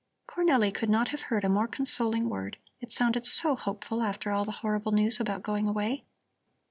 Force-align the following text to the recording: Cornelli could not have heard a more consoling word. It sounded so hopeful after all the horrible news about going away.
Cornelli 0.27 0.73
could 0.73 0.89
not 0.89 1.09
have 1.09 1.21
heard 1.29 1.43
a 1.43 1.47
more 1.49 1.67
consoling 1.67 2.27
word. 2.27 2.57
It 2.79 2.91
sounded 2.91 3.27
so 3.27 3.55
hopeful 3.55 4.01
after 4.01 4.31
all 4.31 4.45
the 4.45 4.51
horrible 4.65 4.93
news 4.93 5.19
about 5.19 5.43
going 5.43 5.67
away. 5.67 6.05